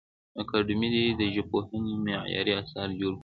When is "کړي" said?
3.15-3.19